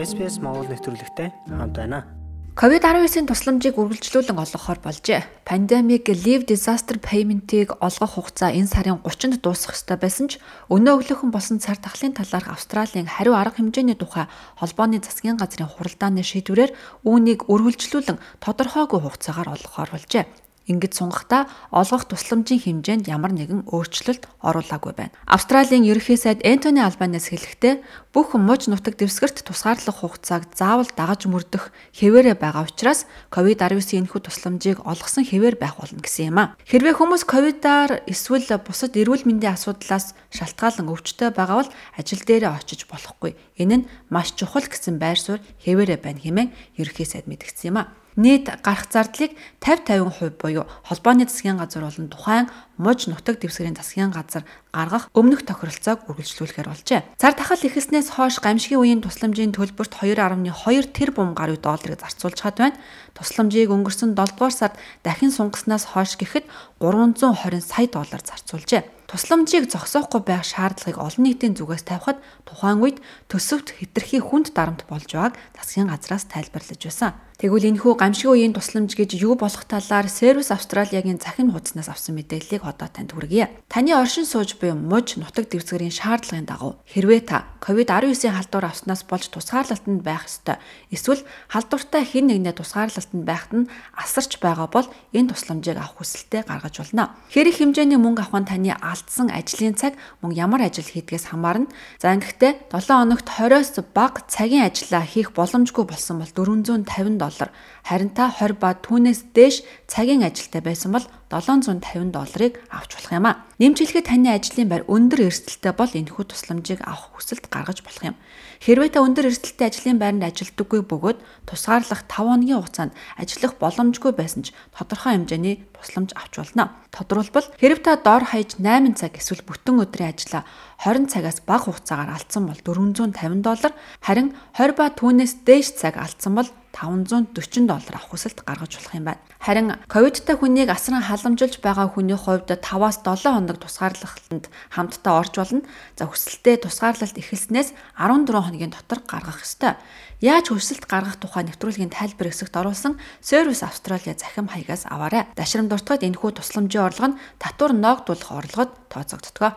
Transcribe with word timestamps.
SPS 0.00 0.40
Монгол 0.40 0.64
нэвтрүүлэгтэй 0.72 1.28
хамт 1.52 1.76
байна. 1.76 2.08
COVID-19-ийн 2.56 3.28
тусламжийг 3.28 3.76
үргэлжлүүлэн 3.76 4.40
олгохоор 4.40 4.80
болжээ. 4.80 5.44
Pandemic 5.44 6.08
Leave 6.08 6.48
Disaster 6.48 6.96
Payment-ийг 6.96 7.76
олгох 7.84 8.16
хугацаа 8.16 8.48
энэ 8.48 8.72
сарын 8.72 9.04
30-нд 9.04 9.44
дуусах 9.44 9.76
ёстой 9.76 10.00
байсан 10.00 10.32
ч 10.32 10.40
өнөө 10.72 11.04
өглөөхөн 11.04 11.30
болсон 11.36 11.60
цар 11.60 11.76
тахлын 11.76 12.16
талаарх 12.16 12.48
Австралийн 12.48 13.12
хариу 13.12 13.36
арга 13.36 13.60
хэмжээний 13.60 13.96
тухай 14.00 14.24
холбооны 14.56 15.04
засгийн 15.04 15.36
газрын 15.36 15.68
хуралдааны 15.68 16.24
шийдвэрээр 16.24 16.72
үүнийг 17.04 17.44
үргэлжлүүлэн 17.52 18.16
тодорхойгүй 18.40 19.00
хугацаагаар 19.04 19.52
олгохоор 19.52 19.90
болжээ. 20.00 20.24
Ингэж 20.70 21.02
сунгахдаа 21.02 21.50
олгох 21.74 22.06
тусламжийн 22.06 22.62
хэмжээнд 22.62 23.10
ямар 23.10 23.34
нэгэн 23.34 23.66
өөрчлөлт 23.74 24.30
оруулаагүй 24.38 24.94
байна. 24.94 25.14
Австралийн 25.26 25.82
ерөнхий 25.82 26.14
сайд 26.14 26.46
Энтони 26.46 26.78
Албанес 26.78 27.26
хэлэхдээ 27.26 27.82
бүх 28.14 28.38
муж 28.38 28.70
нутаг 28.70 28.94
дэвсгэрт 28.94 29.42
тусгаарлах 29.42 29.98
хугацааг 29.98 30.54
заавал 30.54 30.86
дагаж 30.94 31.26
мөрдөх 31.26 31.74
хэвээрээ 31.98 32.38
байгаа 32.38 32.70
учраас 32.70 33.10
COVID-19 33.34 34.06
энэхүү 34.06 34.20
тусламжийг 34.30 34.78
олгосон 34.86 35.26
хэвээр 35.26 35.58
байх 35.58 35.74
болно 35.74 35.98
гэсэн 35.98 36.30
юм 36.30 36.38
а. 36.38 36.54
Хэрвээ 36.70 36.94
хүмүүс 36.94 37.26
ковидаар 37.26 38.06
эсвэл 38.06 38.46
бусад 38.62 38.94
эрүүл 38.94 39.26
мэндийн 39.26 39.58
асуудлаас 39.58 40.14
шалтгаалan 40.30 40.86
өвчтөй 40.86 41.34
байгаа 41.34 41.66
бол 41.66 41.70
ажил 41.98 42.22
дээрээ 42.22 42.54
очиж 42.54 42.86
болохгүй. 42.86 43.34
Энэ 43.58 43.76
нь 43.82 43.88
маш 44.06 44.38
чухал 44.38 44.66
гэсэн 44.70 45.02
байр 45.02 45.18
суурь 45.18 45.42
хэвээрээ 45.66 45.98
байна 45.98 46.22
хэмээн 46.22 46.54
ерөнхий 46.78 47.06
сайд 47.10 47.26
мэдгдсэн 47.26 47.74
юм 47.74 47.78
а 47.82 47.90
нийт 48.20 48.52
гарах 48.60 48.92
зардлыг 48.92 49.32
50-50% 49.64 50.36
буюу 50.36 50.68
холбооны 50.84 51.24
засгийн 51.24 51.56
газар 51.56 51.88
болон 51.88 52.12
тухайн 52.12 52.46
муж 52.76 53.08
нутаг 53.08 53.40
дэвсгэрийн 53.40 53.76
засгийн 53.76 54.12
газар 54.12 54.44
гаргах 54.76 55.08
өмнөх 55.16 55.48
тохиролцоог 55.48 56.04
үргэлжлүүлэхээр 56.12 56.68
болжээ. 56.68 57.00
Цар 57.16 57.32
тахал 57.32 57.64
ихэснээс 57.64 58.12
хойш 58.12 58.44
гамшигын 58.44 58.80
үеийн 58.80 59.00
тусламжийн 59.00 59.56
төлбөрт 59.56 59.96
2.2 60.04 60.92
тэрбум 60.92 61.32
гаруй 61.32 61.56
долларыг 61.56 61.96
зарцуулж 61.96 62.38
хад 62.44 62.56
байна. 62.60 62.80
Тусламжийг 63.16 63.72
өнгөрсөн 63.72 64.12
7 64.12 64.36
дугаар 64.36 64.52
сард 64.52 64.76
дахин 65.00 65.32
сунгаснаас 65.32 65.96
хойш 65.96 66.20
гэхэд 66.20 66.44
320 66.80 67.64
сая 67.64 67.88
доллар 67.88 68.20
зарцуулжээ. 68.20 68.84
Тусламжийг 69.10 69.66
зогсоохгүй 69.66 70.22
байх 70.22 70.46
шаардлагыг 70.46 71.02
олон 71.02 71.24
нийтийн 71.26 71.58
зүгээс 71.58 71.82
тавихад 71.82 72.22
тухайн 72.46 72.78
үед 72.78 73.02
төсөвт 73.26 73.74
хэтэрхий 73.74 74.22
хүнд 74.22 74.54
дарамт 74.54 74.86
болж 74.86 75.10
байгааг 75.10 75.34
засгийн 75.58 75.90
газраас 75.90 76.30
тайлбарлаж 76.30 76.78
байсан. 76.78 77.18
Тэгвэл 77.40 77.72
энэхүү 77.72 77.96
гамшигын 77.96 78.36
үеийн 78.36 78.52
тусламж 78.52 79.00
гэж 79.00 79.16
юу 79.16 79.32
болох 79.32 79.64
талаар 79.64 80.12
Service 80.12 80.52
Australia-гийн 80.52 81.16
захин 81.16 81.48
хуудаснаас 81.48 81.88
авсан 81.88 82.20
мэдээллийг 82.20 82.68
одоо 82.68 82.92
танд 82.92 83.16
хүргье. 83.16 83.48
Таны 83.64 83.96
оршин 83.96 84.28
сууж 84.28 84.60
буй 84.60 84.76
муж 84.76 85.16
нутаг 85.16 85.48
дэвсгэрийн 85.48 85.88
шаардлагын 85.88 86.44
дагуу 86.44 86.76
хэрвээ 86.84 87.24
та 87.24 87.48
COVID-19-ийн 87.64 88.36
халдвар 88.36 88.68
авснаас 88.68 89.08
болж 89.08 89.32
тусгаарлалтанд 89.32 90.04
байх 90.04 90.28
ёстой 90.28 90.60
эсвэл 90.92 91.24
халдвартай 91.48 92.04
хэн 92.04 92.28
нэгнээ 92.28 92.60
тусгаарлалтанд 92.60 93.24
байхад 93.24 93.52
нь 93.56 93.70
асарч 93.96 94.36
байгаа 94.36 94.68
бол 94.68 94.92
энэ 95.16 95.32
тусламжийг 95.32 95.80
авах 95.80 95.96
хүсэлтэд 95.96 96.44
гаргаж 96.44 96.76
болно. 96.76 97.16
Хэрэг 97.32 97.56
хэмжээний 97.56 97.96
мөнгө 97.96 98.20
авах 98.20 98.44
нь 98.44 98.50
таны 98.52 98.76
алдсан 98.76 99.32
ажлын 99.32 99.80
цаг 99.80 99.96
мөн 100.20 100.36
ямар 100.36 100.68
ажил 100.68 100.84
хийдгээс 100.84 101.32
хамаарна. 101.32 101.72
За 101.96 102.12
ингэхдээ 102.12 102.68
7 102.68 102.84
хоногт 103.00 103.32
20-оос 103.32 103.80
бага 103.96 104.20
цагийн 104.28 104.68
ажиллаа 104.68 105.08
хийх 105.08 105.32
боломжгүй 105.32 105.88
болсон 105.88 106.20
бол 106.20 106.28
450 106.28 107.29
доллар 107.30 107.54
харин 107.86 108.10
та 108.10 108.26
20 108.34 108.58
ба 108.58 108.74
түүнээс 108.74 109.30
дээш 109.30 109.62
цагийн 109.86 110.26
ажилтай 110.26 110.58
байсан 110.58 110.90
бол 110.90 111.06
750 111.30 112.10
долларыг 112.10 112.58
авч 112.74 112.98
болох 112.98 113.12
юм 113.14 113.26
а. 113.30 113.38
Нэмжлэхэд 113.62 114.10
таны 114.10 114.34
ажлын 114.34 114.66
байр 114.66 114.82
өндөр 114.90 115.30
эрсдэлтэй 115.30 115.72
бол 115.78 115.86
энэхүү 115.94 116.24
тусламжийг 116.26 116.82
авах 116.82 117.14
хүсэлт 117.14 117.46
гаргаж 117.46 117.86
болох 117.86 118.02
юм. 118.02 118.16
Хэрвээ 118.60 118.98
та 118.98 119.04
өндөр 119.06 119.30
эрсдэлтэй 119.30 119.70
ажлын 119.70 120.02
байранд 120.02 120.26
ажилдаггүй 120.26 120.82
бөгөөд 120.90 121.18
тусгаарлах 121.46 122.02
5 122.10 122.34
хоногийн 122.34 122.58
хугацаанд 122.58 122.92
ажиллах 123.14 123.54
боломжгүй 123.62 124.12
байсан 124.18 124.42
ч 124.42 124.50
тодорхой 124.74 125.14
хэмжээний 125.14 125.62
тусламж 125.70 126.10
авч 126.18 126.34
болно. 126.42 126.74
Тодорхойлбол 126.90 127.46
хэрв 127.62 127.78
та 127.78 127.94
дор 127.94 128.26
хаяж 128.26 128.58
8 128.58 128.98
цаг 128.98 129.14
эсвэл 129.14 129.46
бүтэн 129.46 129.86
өдрийн 129.86 130.10
ажлаа 130.10 130.42
20 130.82 131.12
цагаас 131.14 131.38
бага 131.46 131.70
хугацаагаар 131.70 132.10
алдсан 132.16 132.50
бол 132.50 132.58
450 132.58 133.44
доллар, 133.44 133.72
харин 134.02 134.34
20 134.58 134.74
ба 134.74 134.90
түүнээс 134.90 135.46
дээш 135.46 135.78
цаг 135.78 135.94
алдсан 136.00 136.34
бол 136.34 136.48
540 136.80 137.68
доллар 137.68 137.94
авах 138.00 138.16
хүсэлт 138.16 138.40
гаргаж 138.48 138.80
болох 138.80 138.94
юм 138.96 139.04
байна. 139.04 139.20
Харин 139.36 139.76
ковидтай 139.84 140.36
хүнийг 140.40 140.72
асран 140.72 141.04
халамжилж 141.04 141.60
байгаа 141.60 141.92
хүний 141.92 142.16
хувьд 142.16 142.48
5-аас 142.48 143.04
7 143.04 143.36
хоног 143.36 143.60
тусгаарлалтанд 143.60 144.48
хамтдаа 144.72 145.20
орж 145.20 145.34
болно. 145.36 145.60
За 146.00 146.08
хүсэлтэд 146.08 146.64
тусгаарлалт 146.64 147.20
эхэлснээс 147.20 147.76
14 148.00 148.32
хоногийн 148.32 148.72
дотор 148.72 149.04
гаргах 149.04 149.44
ёстой. 149.44 149.76
Яаж 150.24 150.48
хүсэлт 150.48 150.88
гаргах 150.88 151.20
тухай 151.20 151.44
нэвтрүүлгийн 151.44 151.92
тайлбар 151.92 152.32
хэсэгт 152.32 152.56
оруулсан 152.56 152.96
Service 153.20 153.60
Australia 153.60 154.16
захим 154.16 154.48
хаягаас 154.48 154.88
аваарай. 154.88 155.28
Дашрам 155.36 155.68
дуртагт 155.68 156.04
энэхүү 156.04 156.40
тусламжийн 156.40 156.84
орлого 156.88 157.12
нь 157.12 157.18
татвар 157.36 157.76
ноогдуулах 157.76 158.32
орлогод 158.32 158.72
тооцогддог. 158.88 159.52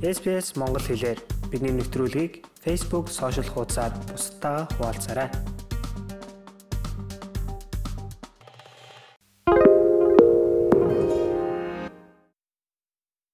SPS 0.00 0.56
Монгол 0.56 0.80
хэлээр 0.80 1.20
бидний 1.52 1.76
нэвтрүүлгийг 1.76 2.44
Facebook 2.64 3.12
сошиал 3.12 3.48
хуудасаар 3.52 3.92
бусдаа 4.08 4.68
хуваалцаарай. 4.76 5.28